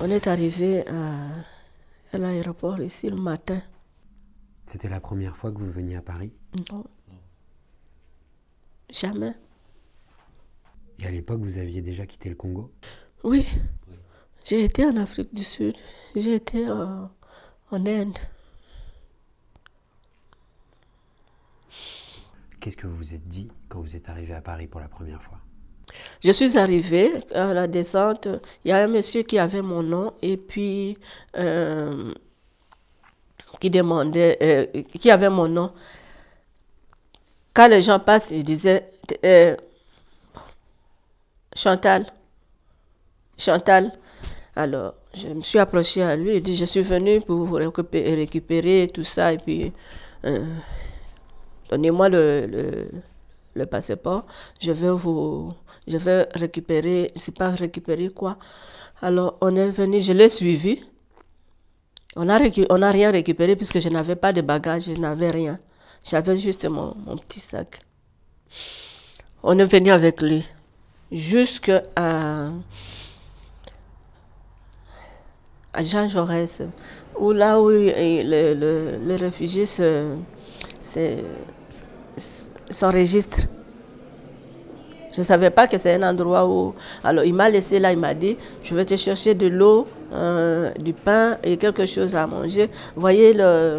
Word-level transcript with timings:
On 0.00 0.10
est 0.10 0.26
arrivé 0.26 0.86
à, 0.88 1.44
à 2.12 2.18
l'aéroport 2.18 2.80
ici 2.80 3.08
le 3.08 3.16
matin. 3.16 3.62
C'était 4.66 4.88
la 4.88 5.00
première 5.00 5.36
fois 5.36 5.50
que 5.52 5.58
vous 5.58 5.70
veniez 5.70 5.96
à 5.96 6.02
Paris? 6.02 6.32
Non. 6.70 6.84
Jamais. 8.90 9.34
Et 10.98 11.06
à 11.06 11.10
l'époque, 11.10 11.40
vous 11.40 11.58
aviez 11.58 11.80
déjà 11.80 12.06
quitté 12.06 12.28
le 12.28 12.34
Congo? 12.34 12.72
Oui. 13.22 13.46
J'ai 14.44 14.64
été 14.64 14.84
en 14.84 14.96
Afrique 14.96 15.32
du 15.34 15.44
Sud. 15.44 15.76
J'ai 16.14 16.34
été 16.34 16.70
en, 16.70 17.10
en 17.70 17.86
Inde. 17.86 18.18
Qu'est-ce 22.60 22.76
que 22.76 22.86
vous 22.86 22.96
vous 22.96 23.14
êtes 23.14 23.28
dit 23.28 23.50
quand 23.68 23.80
vous 23.80 23.96
êtes 23.96 24.08
arrivé 24.08 24.34
à 24.34 24.42
Paris 24.42 24.66
pour 24.66 24.80
la 24.80 24.88
première 24.88 25.22
fois? 25.22 25.40
Je 26.22 26.32
suis 26.32 26.56
arrivée 26.58 27.12
à 27.34 27.52
la 27.52 27.66
descente. 27.66 28.28
Il 28.64 28.70
y 28.70 28.72
a 28.72 28.78
un 28.78 28.86
monsieur 28.86 29.22
qui 29.22 29.38
avait 29.38 29.62
mon 29.62 29.82
nom 29.82 30.12
et 30.22 30.36
puis 30.36 30.96
euh, 31.36 32.12
qui 33.60 33.70
demandait, 33.70 34.38
euh, 34.42 34.82
qui 34.98 35.10
avait 35.10 35.30
mon 35.30 35.48
nom. 35.48 35.72
Quand 37.52 37.68
les 37.68 37.82
gens 37.82 38.00
passent, 38.00 38.30
ils 38.30 38.44
disaient 38.44 38.90
euh, 39.24 39.54
Chantal, 41.54 42.06
Chantal. 43.38 43.92
Alors, 44.56 44.94
je 45.14 45.28
me 45.28 45.42
suis 45.42 45.58
approchée 45.58 46.02
à 46.02 46.16
lui 46.16 46.30
et 46.30 46.40
dit 46.40 46.56
Je 46.56 46.64
suis 46.64 46.82
venue 46.82 47.20
pour 47.20 47.44
vous 47.44 47.54
récupérer, 47.54 48.88
tout 48.88 49.04
ça 49.04 49.32
et 49.32 49.38
puis 49.38 49.72
donnez-moi 51.70 52.08
le, 52.08 52.46
le, 52.46 52.88
le 53.54 53.66
passeport. 53.66 54.26
Je 54.60 54.72
vais 54.72 54.90
vous, 54.90 55.52
je 55.86 55.96
vais 55.96 56.28
récupérer, 56.34 57.10
je 57.14 57.20
sais 57.20 57.32
pas 57.32 57.50
récupérer 57.50 58.08
quoi. 58.08 58.38
Alors, 59.02 59.36
on 59.40 59.54
est 59.56 59.70
venu, 59.70 60.00
je 60.00 60.12
l'ai 60.12 60.28
suivi. 60.28 60.80
On 62.16 62.24
n'a 62.24 62.90
rien 62.90 63.10
récupéré 63.10 63.56
puisque 63.56 63.80
je 63.80 63.88
n'avais 63.88 64.16
pas 64.16 64.32
de 64.32 64.40
bagages, 64.40 64.84
je 64.84 64.92
n'avais 64.92 65.30
rien. 65.30 65.58
J'avais 66.04 66.38
juste 66.38 66.64
mon, 66.66 66.94
petit 67.28 67.40
sac. 67.40 67.80
On 69.42 69.58
est 69.58 69.64
venu 69.64 69.90
avec 69.90 70.22
lui 70.22 70.44
jusqu'à 71.10 71.82
à 75.74 75.82
Jean 75.82 76.08
Jaurès, 76.08 76.62
où 77.18 77.32
là 77.32 77.60
où 77.60 77.68
le, 77.68 78.54
le, 78.54 78.98
les 79.04 79.16
réfugiés 79.16 79.66
s'enregistrent. 82.70 83.48
Je 85.14 85.20
ne 85.20 85.24
savais 85.24 85.50
pas 85.50 85.68
que 85.68 85.78
c'est 85.78 85.94
un 85.94 86.02
endroit 86.02 86.44
où... 86.46 86.74
Alors 87.04 87.24
il 87.24 87.34
m'a 87.34 87.48
laissé 87.48 87.78
là, 87.78 87.92
il 87.92 87.98
m'a 87.98 88.14
dit, 88.14 88.36
je 88.62 88.74
vais 88.74 88.84
te 88.84 88.96
chercher 88.96 89.34
de 89.34 89.46
l'eau, 89.46 89.86
euh, 90.12 90.70
du 90.72 90.92
pain 90.92 91.38
et 91.44 91.56
quelque 91.56 91.86
chose 91.86 92.16
à 92.16 92.26
manger. 92.26 92.68
Voyez 92.96 93.32
la 93.32 93.78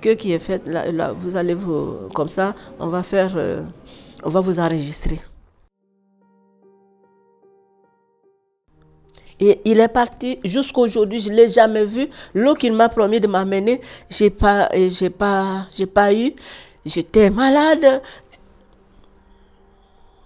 queue 0.00 0.14
qui 0.14 0.32
est 0.32 0.38
faite, 0.38 0.62
là, 0.68 1.12
vous 1.12 1.36
allez 1.36 1.54
vous... 1.54 2.08
Comme 2.14 2.28
ça, 2.28 2.54
on 2.78 2.86
va 2.86 3.02
faire... 3.02 3.32
Euh, 3.36 3.62
on 4.22 4.28
va 4.28 4.40
vous 4.40 4.60
enregistrer. 4.60 5.20
Et 9.40 9.60
il 9.64 9.80
est 9.80 9.88
parti 9.88 10.38
jusqu'aujourd'hui, 10.44 11.18
je 11.20 11.30
ne 11.30 11.36
l'ai 11.36 11.48
jamais 11.48 11.84
vu. 11.84 12.08
L'eau 12.34 12.54
qu'il 12.54 12.74
m'a 12.74 12.90
promis 12.90 13.20
de 13.20 13.26
m'amener, 13.26 13.80
je 14.10 14.24
n'ai 14.24 14.30
pas, 14.30 14.68
pas, 15.18 15.66
pas 15.94 16.14
eu. 16.14 16.34
J'étais 16.84 17.30
malade. 17.30 18.02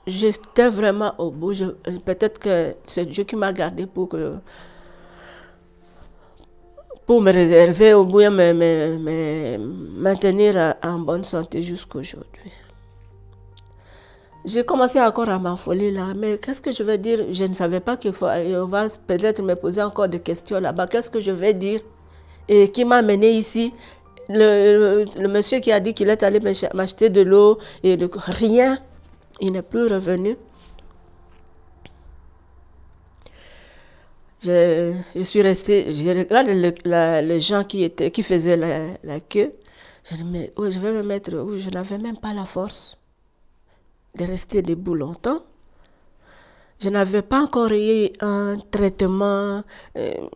J'étais 0.06 0.68
vraiment 0.68 1.14
au 1.18 1.30
bout. 1.30 1.54
Peut-être 2.04 2.38
que 2.38 2.74
c'est 2.86 3.06
Dieu 3.06 3.24
qui 3.24 3.36
m'a 3.36 3.52
gardé 3.52 3.86
pour 3.86 4.08
que 4.08 4.34
pour 7.06 7.20
me 7.20 7.32
réserver 7.32 7.94
au 7.94 8.04
bout 8.04 8.20
et 8.20 8.30
me, 8.30 8.52
me, 8.52 9.58
maintenir 9.58 10.74
en 10.82 10.98
bonne 10.98 11.24
santé 11.24 11.60
jusqu'aujourd'hui. 11.62 12.52
J'ai 14.44 14.62
commencé 14.62 15.00
encore 15.00 15.28
à 15.30 15.38
m'affoler 15.38 15.90
là, 15.90 16.08
mais 16.14 16.38
qu'est-ce 16.38 16.60
que 16.60 16.70
je 16.70 16.82
vais 16.82 16.98
dire? 16.98 17.26
Je 17.30 17.44
ne 17.44 17.54
savais 17.54 17.80
pas 17.80 17.96
qu'il 17.96 18.12
faut, 18.12 18.26
on 18.26 18.66
va 18.66 18.86
peut-être 19.06 19.42
me 19.42 19.54
poser 19.54 19.82
encore 19.82 20.08
des 20.08 20.20
questions 20.20 20.60
là-bas. 20.60 20.86
Qu'est-ce 20.86 21.10
que 21.10 21.20
je 21.20 21.30
vais 21.30 21.54
dire? 21.54 21.80
Et 22.46 22.68
qui 22.70 22.84
m'a 22.84 22.96
amené 22.96 23.30
ici? 23.30 23.72
Le, 24.28 25.04
monsieur 25.28 25.60
qui 25.60 25.72
a 25.72 25.80
dit 25.80 25.94
qu'il 25.94 26.08
est 26.10 26.22
allé 26.22 26.40
m'acheter 26.74 27.08
de 27.08 27.22
l'eau 27.22 27.58
et 27.82 27.96
de 27.96 28.08
rien, 28.12 28.78
il 29.40 29.52
n'est 29.52 29.62
plus 29.62 29.86
revenu. 29.86 30.36
Je, 34.42 35.22
suis 35.22 35.40
restée, 35.40 35.94
je 35.94 36.08
regarde 36.10 36.48
les 36.48 37.40
gens 37.40 37.64
qui, 37.64 37.82
étaient, 37.82 38.10
qui 38.10 38.22
faisaient 38.22 38.56
la, 39.02 39.20
queue. 39.20 39.54
Je 40.04 40.14
je 40.14 40.78
vais 40.78 40.92
me 40.92 41.02
mettre? 41.02 41.34
Où 41.34 41.56
Je 41.58 41.70
n'avais 41.70 41.96
même 41.98 42.18
pas 42.18 42.34
la 42.34 42.44
force 42.44 42.98
de 44.16 44.24
rester 44.24 44.60
debout 44.60 44.94
longtemps. 44.94 45.42
Je 46.78 46.90
n'avais 46.90 47.22
pas 47.22 47.40
encore 47.42 47.72
eu 47.72 48.10
un 48.20 48.58
traitement. 48.70 49.64
Euh, 49.96 50.28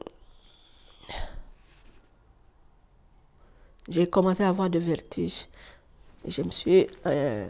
J'ai 3.89 4.07
commencé 4.07 4.43
à 4.43 4.49
avoir 4.49 4.69
de 4.69 4.79
vertige. 4.79 5.47
Je 6.29 6.43
me 6.43 6.51
suis 6.51 6.87
euh, 7.07 7.47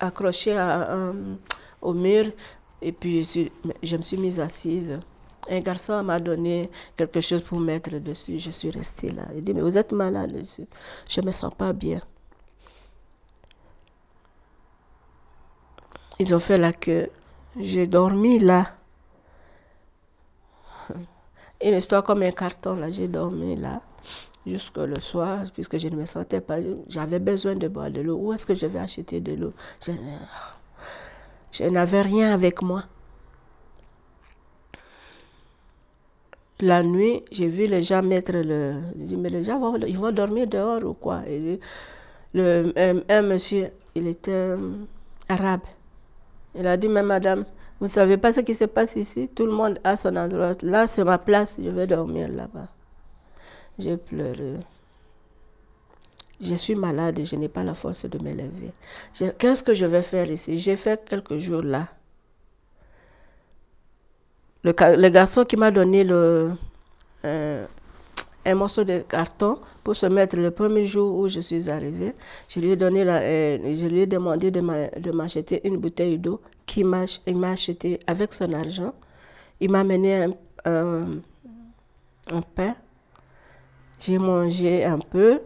accrochée 0.00 0.56
à, 0.56 1.12
au 1.80 1.92
mur 1.92 2.26
et 2.80 2.92
puis 2.92 3.22
je 3.82 3.96
me 3.96 4.02
suis 4.02 4.16
mise 4.16 4.40
assise. 4.40 4.98
Un 5.50 5.60
garçon 5.60 6.02
m'a 6.04 6.20
donné 6.20 6.70
quelque 6.96 7.20
chose 7.20 7.42
pour 7.42 7.58
mettre 7.58 7.98
dessus. 7.98 8.38
Je 8.38 8.50
suis 8.50 8.70
restée 8.70 9.08
là. 9.10 9.24
Il 9.34 9.42
dit, 9.42 9.52
mais 9.52 9.60
vous 9.60 9.76
êtes 9.76 9.92
malade. 9.92 10.40
Je 11.08 11.20
ne 11.20 11.26
me 11.26 11.32
sens 11.32 11.52
pas 11.54 11.72
bien. 11.72 12.00
Ils 16.18 16.32
ont 16.34 16.40
fait 16.40 16.58
la 16.58 16.72
queue. 16.72 17.10
J'ai 17.58 17.86
dormi 17.86 18.38
là. 18.38 18.76
Une 21.64 21.74
histoire 21.74 22.04
comme 22.04 22.22
un 22.22 22.30
carton, 22.30 22.76
là. 22.76 22.88
J'ai 22.88 23.08
dormi 23.08 23.56
là 23.56 23.80
jusque 24.46 24.78
le 24.78 24.98
soir, 25.00 25.44
puisque 25.52 25.78
je 25.78 25.88
ne 25.88 25.96
me 25.96 26.06
sentais 26.06 26.40
pas. 26.40 26.56
J'avais 26.88 27.18
besoin 27.18 27.54
de 27.54 27.68
boire 27.68 27.90
de 27.90 28.00
l'eau. 28.00 28.16
Où 28.16 28.32
est-ce 28.32 28.46
que 28.46 28.54
je 28.54 28.66
vais 28.66 28.78
acheter 28.78 29.20
de 29.20 29.34
l'eau? 29.34 29.52
Je, 31.52 31.64
n'avais 31.64 32.00
rien 32.00 32.32
avec 32.32 32.62
moi. 32.62 32.84
La 36.60 36.82
nuit, 36.82 37.22
j'ai 37.32 37.48
vu 37.48 37.66
les 37.66 37.82
gens 37.82 38.02
mettre 38.02 38.32
le. 38.32 38.74
Je 38.98 39.04
dis, 39.04 39.16
mais 39.16 39.30
les 39.30 39.44
gens 39.44 39.58
vont, 39.58 39.76
ils 39.76 39.98
vont 39.98 40.12
dormir 40.12 40.46
dehors 40.46 40.84
ou 40.84 40.94
quoi? 40.94 41.22
Le, 42.34 42.72
un, 42.76 43.00
un, 43.08 43.22
monsieur, 43.22 43.70
il 43.94 44.06
était 44.06 44.54
um, 44.54 44.86
arabe. 45.28 45.60
Il 46.54 46.66
a 46.66 46.76
dit, 46.76 46.88
mais 46.88 47.02
madame, 47.02 47.44
vous 47.80 47.86
ne 47.86 47.90
savez 47.90 48.16
pas 48.16 48.32
ce 48.32 48.40
qui 48.40 48.54
se 48.54 48.64
passe 48.64 48.96
ici? 48.96 49.28
Tout 49.34 49.44
le 49.44 49.52
monde 49.52 49.80
a 49.82 49.96
son 49.96 50.14
endroit. 50.16 50.52
Là, 50.62 50.86
c'est 50.86 51.04
ma 51.04 51.18
place, 51.18 51.58
je 51.62 51.68
vais 51.68 51.86
dormir 51.86 52.28
là-bas. 52.28 52.68
J'ai 53.78 53.96
pleuré. 53.96 54.54
Je 56.40 56.54
suis 56.56 56.74
malade 56.74 57.20
je 57.24 57.36
n'ai 57.36 57.48
pas 57.48 57.62
la 57.62 57.74
force 57.74 58.04
de 58.04 58.18
me 58.22 58.32
lever. 58.32 58.72
Qu'est-ce 59.38 59.62
que 59.62 59.74
je 59.74 59.86
vais 59.86 60.02
faire 60.02 60.30
ici? 60.30 60.58
J'ai 60.58 60.76
fait 60.76 61.08
quelques 61.08 61.36
jours 61.36 61.62
là. 61.62 61.88
Le, 64.64 65.08
garçon 65.08 65.44
qui 65.44 65.56
m'a 65.56 65.70
donné 65.70 66.04
le, 66.04 66.52
euh, 67.24 67.66
un 68.44 68.54
morceau 68.54 68.84
de 68.84 69.00
carton 69.00 69.58
pour 69.82 69.96
se 69.96 70.06
mettre 70.06 70.36
le 70.36 70.52
premier 70.52 70.84
jour 70.84 71.16
où 71.16 71.28
je 71.28 71.40
suis 71.40 71.68
arrivée, 71.68 72.14
je 72.48 72.60
lui 72.60 72.70
ai, 72.70 72.76
donné 72.76 73.04
la, 73.04 73.16
euh, 73.22 73.76
je 73.76 73.86
lui 73.86 74.00
ai 74.00 74.06
demandé 74.06 74.52
de 74.52 75.10
m'acheter 75.10 75.66
une 75.66 75.78
bouteille 75.78 76.18
d'eau 76.18 76.40
qu'il 76.64 76.86
m'a 76.86 77.04
acheté 77.50 77.98
avec 78.06 78.32
son 78.32 78.52
argent. 78.52 78.94
Il 79.60 79.70
m'a 79.70 79.80
amené 79.80 80.26
un 80.64 81.20
pain 82.54 82.76
j'ai 84.02 84.18
mangé 84.18 84.84
un 84.84 84.98
peu. 84.98 85.40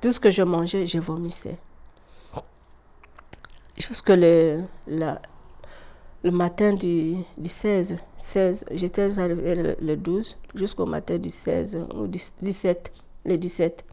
Tout 0.00 0.12
ce 0.12 0.18
que 0.18 0.30
je 0.30 0.42
mangeais, 0.42 0.86
je 0.86 0.98
vomissais. 0.98 1.56
Jusque 3.78 4.10
le, 4.10 4.62
le 4.88 6.30
matin 6.30 6.72
du, 6.74 7.16
du 7.38 7.48
16, 7.48 7.96
16 8.18 8.66
j'étais 8.72 9.18
arrivée 9.18 9.54
le, 9.54 9.76
le 9.80 9.96
12, 9.96 10.38
jusqu'au 10.54 10.86
matin 10.86 11.18
du 11.18 11.30
16 11.30 11.86
ou 11.94 12.06
du 12.06 12.18
17, 12.42 12.92
le 13.24 13.38
17. 13.38 13.84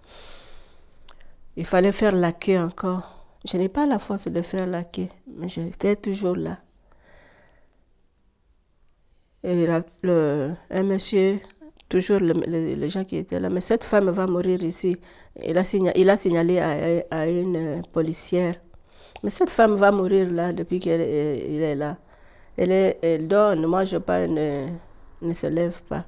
Il 1.55 1.65
fallait 1.65 1.91
faire 1.91 2.15
la 2.15 2.33
queue 2.33 2.59
encore. 2.59 3.23
Je 3.45 3.57
n'ai 3.57 3.69
pas 3.69 3.85
la 3.85 3.99
force 3.99 4.27
de 4.27 4.41
faire 4.41 4.67
la 4.67 4.83
queue, 4.83 5.07
mais 5.27 5.47
j'étais 5.47 5.95
toujours 5.95 6.35
là. 6.35 6.57
Et 9.43 9.67
le, 10.03 10.51
un 10.71 10.83
monsieur 10.83 11.39
toujours 11.89 12.19
le, 12.19 12.33
le, 12.33 12.75
les 12.75 12.89
gens 12.89 13.03
qui 13.03 13.17
étaient 13.17 13.39
là. 13.39 13.49
Mais 13.49 13.61
cette 13.61 13.83
femme 13.83 14.09
va 14.09 14.27
mourir 14.27 14.63
ici. 14.63 14.97
Il 15.43 15.57
a, 15.57 15.63
il 15.95 16.09
a 16.09 16.15
signalé 16.17 16.59
à, 16.59 17.05
à, 17.11 17.27
une 17.27 17.81
policière. 17.91 18.55
Mais 19.23 19.29
cette 19.29 19.49
femme 19.49 19.75
va 19.75 19.91
mourir 19.91 20.29
là 20.31 20.53
depuis 20.53 20.79
qu'il 20.79 20.91
est, 20.91 21.61
est, 21.61 21.75
là. 21.75 21.97
Elle, 22.57 22.71
est, 22.71 22.99
elle 23.01 23.27
dort, 23.27 23.55
ne 23.55 23.67
mange 23.67 23.97
pas, 23.99 24.27
ne, 24.27 24.67
ne 25.21 25.33
se 25.33 25.47
lève 25.47 25.81
pas. 25.83 26.05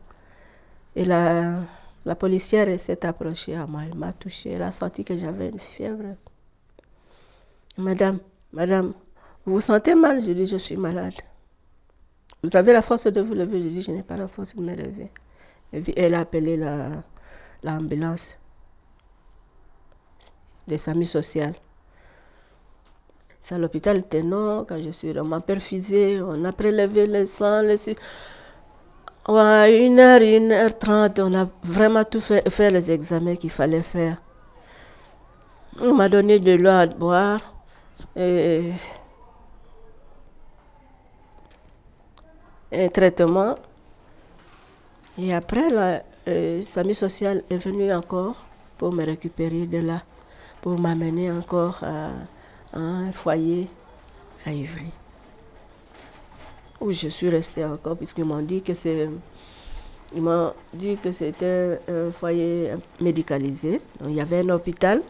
Et 0.96 1.06
la, 1.06 1.60
la 2.06 2.16
policière 2.16 2.80
s'est 2.80 3.06
approchée 3.06 3.56
à 3.56 3.66
moi, 3.68 3.82
elle 3.90 3.98
m'a 3.98 4.14
touchée, 4.14 4.52
elle 4.52 4.64
a 4.64 4.72
senti 4.72 5.04
que 5.04 5.16
j'avais 5.16 5.50
une 5.50 5.60
fièvre. 5.60 6.16
Madame, 7.78 8.20
madame, 8.52 8.94
vous 9.46 9.54
vous 9.54 9.62
sentez 9.62 9.96
mal? 9.96 10.22
Je 10.22 10.32
dis, 10.32 10.46
je 10.46 10.58
suis 10.58 10.76
malade. 10.76 11.14
Vous 12.44 12.56
avez 12.56 12.74
la 12.74 12.82
force 12.82 13.08
de 13.08 13.22
vous 13.22 13.34
lever? 13.34 13.62
Je 13.62 13.68
dis, 13.70 13.82
je 13.82 13.92
n'ai 13.92 14.04
pas 14.04 14.18
la 14.18 14.28
force 14.28 14.56
de 14.56 14.62
me 14.62 14.76
lever. 14.76 15.12
Elle 15.72 16.16
a 16.16 16.20
appelé 16.22 16.58
l'ambulance 17.64 18.38
la, 20.68 20.74
de 20.74 20.78
SAMU 20.78 21.06
social. 21.06 21.54
C'est 23.42 23.56
à 23.56 23.58
l'hôpital 23.58 24.04
Ténon, 24.04 24.66
quand 24.68 24.82
je 24.82 24.90
suis 24.90 25.12
vraiment 25.12 25.42
perfusée, 25.42 26.22
on 26.22 26.44
a 26.46 26.52
prélevé 26.52 27.08
le 27.08 27.26
sang, 27.26 27.62
le 27.62 27.76
à 29.28 29.70
une 29.70 30.00
heure, 30.00 30.22
une 30.22 30.52
heure 30.52 30.78
trente, 30.78 31.20
on 31.20 31.34
a 31.36 31.48
vraiment 31.64 32.04
tout 32.04 32.22
fait, 32.22 32.50
fait 32.50 32.72
les 32.72 32.92
examens 32.92 33.36
qu'il 33.36 33.52
fallait 33.52 33.82
faire. 33.82 34.22
On 35.80 35.94
m'a 35.94 36.10
donné 36.10 36.40
de 36.40 36.54
l'eau 36.56 36.70
à 36.70 36.88
boire. 36.88 37.42
Et 38.16 38.72
un 42.72 42.88
traitement. 42.88 43.56
Et 45.22 45.34
après, 45.34 45.70
la 45.70 46.02
euh, 46.30 46.62
SAMI 46.62 46.96
social 46.96 47.44
est 47.50 47.58
venu 47.58 47.92
encore 47.92 48.46
pour 48.78 48.94
me 48.94 49.04
récupérer 49.04 49.66
de 49.66 49.80
là, 49.80 50.02
pour 50.62 50.80
m'amener 50.80 51.30
encore 51.30 51.84
à, 51.84 52.12
un 52.72 53.12
foyer 53.12 53.68
à 54.46 54.54
Ivry, 54.54 54.92
où 56.80 56.94
je 56.94 57.10
suis 57.10 57.28
restée 57.28 57.66
encore, 57.66 57.98
puisqu'ils 57.98 58.24
m'ont 58.24 58.42
dit 58.42 58.62
que 58.62 58.74
c'est. 58.74 59.10
Ils 60.16 60.22
m'ont 60.22 60.54
dit 60.74 60.96
que 60.98 61.12
c'était 61.12 61.80
un 61.90 62.12
foyer 62.12 62.72
médicalisé. 63.02 63.82
Il 64.06 64.14
y 64.14 64.22
avait 64.22 64.40
un 64.40 64.50
hôpital 64.50 65.04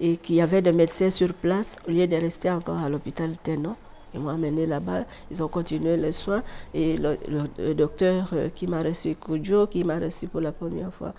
et 0.00 0.16
qu'il 0.16 0.36
y 0.36 0.40
avait 0.42 0.60
des 0.60 0.72
médecins 0.72 1.10
sur 1.10 1.32
place 1.32 1.76
au 1.86 1.92
lieu 1.92 2.06
de 2.08 2.16
rester 2.16 2.50
encore 2.50 2.78
à 2.78 2.88
l'hôpital 2.88 3.36
Ténon. 3.38 3.76
Ils 4.14 4.20
m'ont 4.20 4.28
amené 4.30 4.66
là-bas, 4.66 5.04
ils 5.30 5.42
ont 5.42 5.48
continué 5.48 5.96
les 5.96 6.12
soins 6.12 6.42
et 6.74 6.96
le, 6.98 7.16
docteur 7.74 8.28
euh, 8.34 8.48
qui 8.50 8.66
m'a 8.66 8.82
reçu, 8.82 9.14
Kujo, 9.14 9.66
qui 9.66 9.84
m'a 9.84 9.98
reçu 9.98 10.28
pour 10.28 10.40
la 10.40 10.52
première 10.52 10.92
fois, 10.92 11.14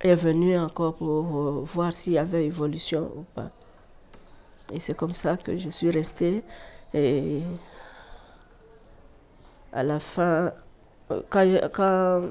est 0.00 0.14
venu 0.14 0.56
encore 0.58 0.94
pour 0.94 1.36
euh, 1.36 1.64
voir 1.66 1.92
s'il 1.92 2.14
y 2.14 2.18
avait 2.18 2.46
évolution 2.46 3.10
ou 3.16 3.24
pas. 3.34 3.50
Et 4.72 4.80
c'est 4.80 4.96
comme 4.96 5.14
ça 5.14 5.36
que 5.36 5.56
je 5.56 5.68
suis 5.68 5.90
restée. 5.90 6.42
Et 6.94 7.42
à 9.72 9.82
la 9.82 10.00
fin, 10.00 10.52
euh, 11.10 11.20
quand, 11.28 12.22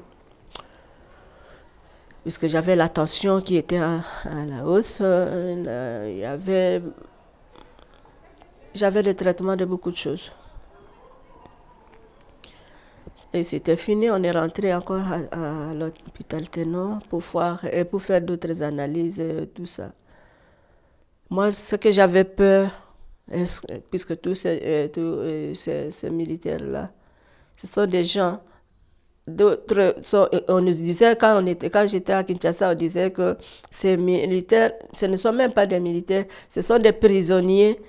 puisque 2.22 2.48
j'avais 2.48 2.74
la 2.74 2.88
tension 2.88 3.40
qui 3.40 3.56
était 3.56 3.78
à 3.78 4.00
la 4.24 4.66
hausse, 4.66 5.00
il 5.00 6.18
y 6.18 6.24
avait 6.24 6.82
j'avais 8.76 9.02
le 9.02 9.14
traitement 9.14 9.56
de 9.56 9.64
beaucoup 9.64 9.90
de 9.90 9.96
choses. 9.96 10.30
Et 13.32 13.42
c'était 13.42 13.76
fini, 13.76 14.10
on 14.10 14.22
est 14.22 14.30
rentré 14.30 14.74
encore 14.74 15.02
à, 15.32 15.74
l'hôpital 15.74 16.48
Ténon 16.48 17.00
pour, 17.08 17.20
voir, 17.20 17.64
et 17.64 17.84
pour 17.84 18.00
faire 18.02 18.20
d'autres 18.20 18.62
analyses, 18.62 19.22
tout 19.54 19.66
ça. 19.66 19.92
Moi, 21.28 21.52
ce 21.52 21.76
que 21.76 21.90
j'avais 21.90 22.24
peur, 22.24 22.70
puisque 23.90 24.20
tous 24.20 24.34
ces, 24.36 24.60
euh, 24.62 24.88
euh, 24.98 25.54
ces, 25.54 25.90
ces 25.90 26.10
militaires-là, 26.10 26.92
ce 27.56 27.66
sont 27.66 27.86
des 27.86 28.04
gens 28.04 28.40
d'autres 29.26 29.96
on 30.48 30.60
nous 30.60 30.72
disait 30.72 31.16
quand 31.16 31.42
on 31.42 31.46
était 31.46 31.68
quand 31.68 31.86
j'étais 31.88 32.12
à 32.12 32.22
Kinshasa 32.22 32.70
on 32.70 32.74
disait 32.74 33.10
que 33.10 33.36
ces 33.70 33.96
militaires 33.96 34.72
ce 34.92 35.06
ne 35.06 35.16
sont 35.16 35.32
même 35.32 35.52
pas 35.52 35.66
des 35.66 35.80
militaires 35.80 36.26
ce 36.48 36.62
sont 36.62 36.78
des 36.78 36.92
prisonniers 36.92 37.80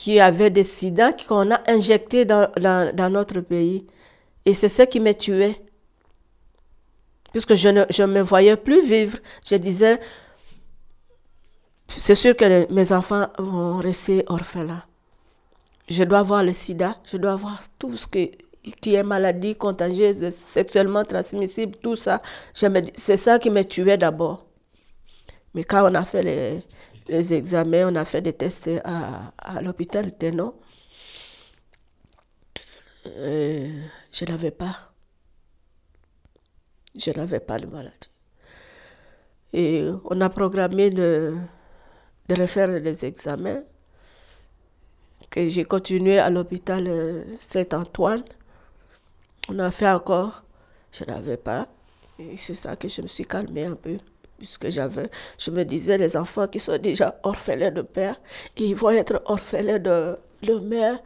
qui 0.00 0.18
avait 0.18 0.48
des 0.48 0.62
sida 0.62 1.12
qu'on 1.12 1.50
a 1.50 1.60
injecté 1.70 2.24
dans, 2.24 2.50
dans, 2.56 3.12
notre 3.12 3.40
pays. 3.40 3.86
Et 4.46 4.54
c'est 4.54 4.70
ce 4.70 4.84
qui 4.84 4.98
m'a 4.98 5.12
tué. 5.12 5.56
Puisque 7.32 7.54
je 7.54 7.68
ne 7.68 7.84
je 7.90 8.04
me 8.04 8.22
voyais 8.22 8.56
plus 8.56 8.82
vivre. 8.82 9.18
Je 9.46 9.56
disais, 9.56 10.00
c'est 11.86 12.14
sûr 12.14 12.34
que 12.34 12.72
mes 12.72 12.92
enfants 12.92 13.26
vont 13.38 13.76
rester 13.76 14.24
orphelins. 14.28 14.82
Je 15.86 16.02
dois 16.04 16.22
voir 16.22 16.44
le 16.44 16.54
sida, 16.54 16.96
je 17.12 17.18
dois 17.18 17.36
voir 17.36 17.60
tout 17.78 17.94
ce 17.98 18.06
qui, 18.06 18.30
qui 18.80 18.94
est 18.94 19.02
maladie 19.02 19.54
contagieuse, 19.54 20.30
sexuellement 20.30 21.04
transmissible, 21.04 21.76
tout 21.76 21.96
ça. 21.96 22.22
C'est 22.54 23.18
ça 23.18 23.38
qui 23.38 23.50
me 23.50 23.62
tuait 23.64 23.98
d'abord. 23.98 24.46
Mais 25.52 25.64
quand 25.64 25.86
on 25.90 25.94
a 25.94 26.04
fait 26.06 26.22
les, 26.22 26.62
les 27.10 27.34
examens, 27.34 27.92
on 27.92 27.96
a 27.96 28.04
fait 28.04 28.22
des 28.22 28.32
tests 28.32 28.70
à, 28.84 29.32
à 29.36 29.60
l'hôpital 29.60 30.16
Ténon. 30.16 30.54
Euh, 33.06 33.82
je 34.12 34.24
n'avais 34.26 34.52
pas. 34.52 34.92
Je 36.94 37.10
n'avais 37.10 37.40
pas 37.40 37.58
de 37.58 37.66
maladie. 37.66 38.10
Et 39.52 39.88
on 40.04 40.20
a 40.20 40.28
programmé 40.28 40.90
de, 40.90 41.34
de 42.28 42.34
refaire 42.34 42.68
les 42.68 43.04
examens. 43.04 43.62
Que 45.30 45.46
j'ai 45.46 45.64
continué 45.64 46.18
à 46.18 46.30
l'hôpital 46.30 46.86
euh, 46.86 47.24
Saint-Antoine. 47.40 48.24
On 49.48 49.58
a 49.58 49.70
fait 49.70 49.88
encore. 49.88 50.44
Je 50.92 51.04
n'avais 51.04 51.36
pas. 51.36 51.66
Et 52.18 52.36
c'est 52.36 52.54
ça 52.54 52.76
que 52.76 52.88
je 52.88 53.02
me 53.02 53.06
suis 53.08 53.24
calmée 53.24 53.64
un 53.64 53.74
peu 53.74 53.98
puisque 54.40 54.70
j'avais, 54.70 55.10
je 55.38 55.50
me 55.50 55.64
disais, 55.64 55.98
les 55.98 56.16
enfants 56.16 56.48
qui 56.48 56.58
sont 56.58 56.78
déjà 56.78 57.20
orphelins 57.22 57.70
de 57.70 57.82
père, 57.82 58.16
ils 58.56 58.74
vont 58.74 58.88
être 58.90 59.22
orphelins 59.26 59.78
de, 59.78 60.18
mère. 60.64 60.98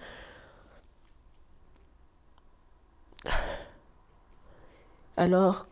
Alors, 5.16 5.66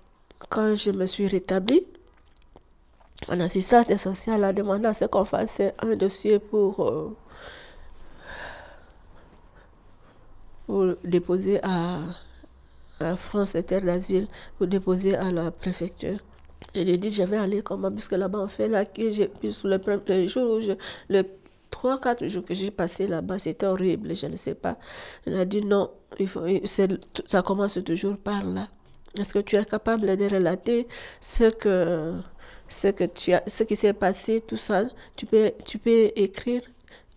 quand 0.49 0.75
je 0.75 0.91
me 0.91 1.07
suis 1.07 1.29
rétablie, 1.29 1.87
mon 3.29 3.39
assistante 3.41 3.97
sociale 3.97 4.43
a 4.43 4.53
demandé 4.53 4.87
à 4.87 4.93
ce 4.93 5.05
qu'on 5.05 5.25
fasse 5.25 5.63
un 5.79 5.95
dossier 5.95 6.41
pour, 6.41 6.89
euh, 6.89 7.17
pour 10.67 10.95
déposer 11.05 11.61
à, 11.63 12.01
à 12.99 13.15
France 13.15 13.55
Inter 13.55 13.81
d'Asile, 13.83 14.27
pour 14.59 14.67
déposer 14.67 15.15
à 15.15 15.31
la 15.31 15.53
préfecture. 15.53 16.19
Je 16.75 16.81
lui 16.81 16.93
ai 16.93 16.99
dit, 16.99 17.11
je 17.11 17.23
vais 17.23 17.37
aller 17.37 17.63
comment, 17.63 17.91
puisque 17.91 18.13
là-bas, 18.13 18.41
on 18.41 18.49
fait 18.49 18.69
la 18.69 18.85
queue. 18.85 19.11
le, 19.65 19.77
premier, 19.79 20.29
jour 20.29 20.57
où 20.57 20.61
je, 20.61 20.73
le 21.09 21.23
3-4 21.71 22.29
jours 22.29 22.45
que 22.45 22.55
j'ai 22.55 22.71
passé 22.71 23.07
là-bas, 23.07 23.39
c'était 23.39 23.67
horrible, 23.67 24.15
je 24.15 24.27
ne 24.27 24.37
sais 24.37 24.55
pas. 24.55 24.79
Elle 25.27 25.37
a 25.37 25.45
dit, 25.45 25.63
non, 25.63 25.91
il 26.19 26.27
faut, 26.27 26.43
ça 27.27 27.43
commence 27.43 27.79
toujours 27.85 28.17
par 28.17 28.45
là. 28.45 28.69
Est-ce 29.19 29.35
que 29.35 29.41
tu 29.41 29.57
es 29.57 29.65
capable 29.65 30.17
de 30.17 30.25
relater 30.25 30.87
ce 31.21 31.51
que, 31.51 32.15
ce 32.69 32.89
que 32.89 33.05
tu 33.05 33.33
as, 33.35 33.43
ce 33.47 33.65
qui 33.65 33.77
s'est 33.77 33.93
passé, 33.93 34.41
tout 34.41 34.57
ça? 34.57 34.85
Tu 35.17 35.27
peux, 35.27 35.53
tu 35.67 35.79
peux 35.79 36.11
écrire? 36.17 36.63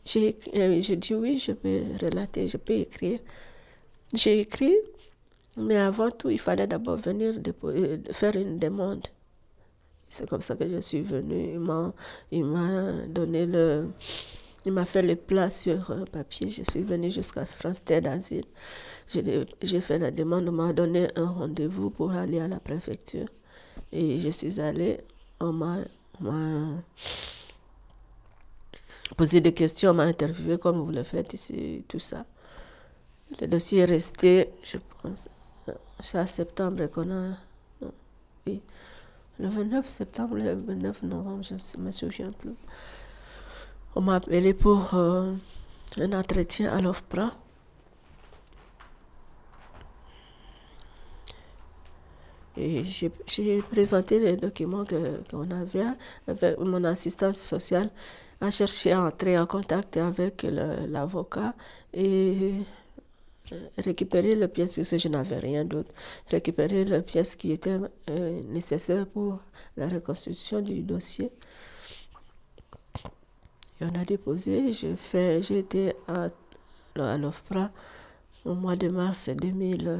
J'ai 0.03 0.37
euh, 0.55 0.79
dit 0.81 1.15
oui, 1.15 1.37
je 1.39 1.53
peux 1.53 1.81
relater, 2.01 2.47
je 2.47 2.57
peux 2.57 2.73
écrire. 2.73 3.19
J'ai 4.13 4.41
écrit, 4.41 4.75
mais 5.57 5.77
avant 5.77 6.09
tout, 6.09 6.29
il 6.29 6.39
fallait 6.39 6.67
d'abord 6.67 6.97
venir 6.97 7.35
euh, 7.63 7.97
faire 8.11 8.35
une 8.35 8.59
demande. 8.59 9.07
C'est 10.09 10.29
comme 10.29 10.41
ça 10.41 10.55
que 10.55 10.67
je 10.67 10.79
suis 10.79 11.01
venue. 11.01 11.59
Il 12.31 12.45
m'a 12.45 12.91
donné 13.07 13.45
le. 13.45 13.89
Il 14.65 14.71
m'a 14.71 14.85
fait 14.85 15.03
le 15.03 15.15
plat 15.15 15.49
sur 15.49 15.91
un 15.91 16.05
papier. 16.05 16.49
Je 16.49 16.63
suis 16.63 16.81
venue 16.81 17.11
jusqu'à 17.11 17.45
France 17.45 17.83
Terre 17.83 18.01
d'Asile. 18.01 18.45
J'ai 19.07 19.81
fait 19.81 19.99
la 19.99 20.11
demande. 20.11 20.49
On 20.49 20.53
m'a 20.53 20.73
donné 20.73 21.07
un 21.15 21.25
rendez-vous 21.25 21.89
pour 21.89 22.11
aller 22.11 22.39
à 22.39 22.47
la 22.47 22.59
préfecture. 22.59 23.27
Et 23.91 24.17
je 24.17 24.29
suis 24.29 24.59
allée. 24.59 25.01
On 25.39 25.51
m'a 25.51 25.77
posé 29.17 29.41
des 29.41 29.53
questions, 29.53 29.91
on 29.91 29.95
m'a 29.95 30.03
interviewé 30.03 30.57
comme 30.57 30.79
vous 30.79 30.91
le 30.91 31.03
faites 31.03 31.33
ici, 31.33 31.83
tout 31.87 31.99
ça. 31.99 32.25
Le 33.39 33.47
dossier 33.47 33.79
est 33.79 33.85
resté, 33.85 34.49
je 34.63 34.77
pense, 35.01 35.29
c'est 35.99 36.17
à 36.17 36.25
septembre 36.25 36.87
qu'on 36.87 37.11
a. 37.11 37.37
Oui 38.47 38.61
le 39.39 39.47
29 39.47 39.87
septembre, 39.87 40.35
le 40.35 40.53
29 40.55 41.03
novembre, 41.03 41.43
je 41.43 41.77
me 41.77 41.91
souviens 41.91 42.31
plus. 42.31 42.55
On 43.95 44.01
m'a 44.01 44.15
appelé 44.15 44.53
pour 44.53 44.93
euh, 44.93 45.33
un 45.97 46.13
entretien 46.13 46.71
à 46.71 46.81
l'OFPRA. 46.81 47.31
Et 52.57 52.83
j'ai 52.85 53.61
présenté 53.63 54.19
les 54.19 54.37
documents 54.37 54.85
qu'on 55.29 55.51
avait 55.51 55.85
avec 56.27 56.57
mon 56.57 56.85
assistante 56.85 57.35
sociale 57.35 57.89
a 58.41 58.49
cherché 58.49 58.91
à 58.91 59.01
entrer 59.01 59.37
en 59.37 59.45
contact 59.45 59.97
avec 59.97 60.45
l'avocat 60.87 61.53
et 61.93 62.53
récupérer 63.77 64.35
les 64.35 64.47
pièces, 64.47 64.73
puisque 64.73 64.97
je 64.97 65.07
n'avais 65.07 65.37
rien 65.37 65.65
d'autre, 65.65 65.93
récupérer 66.27 66.85
les 66.85 67.01
pièces 67.01 67.35
qui 67.35 67.51
étaient 67.51 67.77
euh, 68.09 68.41
nécessaires 68.49 69.07
pour 69.07 69.39
la 69.77 69.87
reconstitution 69.87 70.61
du 70.61 70.81
dossier. 70.81 71.31
Et 73.81 73.85
on 73.85 73.95
a 73.99 74.05
déposé, 74.05 74.71
j'ai 74.71 75.59
été 75.59 75.93
à, 76.07 76.29
à 76.95 77.17
l'OFPRA 77.17 77.71
au 78.45 78.55
mois 78.55 78.75
de 78.75 78.87
mars 78.87 79.29
2000, 79.29 79.99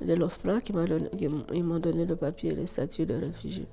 de 0.01 0.59
qui 0.59 0.73
m'a 0.73 0.85
donné, 0.85 1.09
m'ont 1.61 1.79
donné 1.79 2.05
le 2.05 2.15
papier 2.15 2.51
et 2.51 2.55
le 2.55 2.65
statut 2.65 3.05
de 3.05 3.13
réfugié. 3.13 3.67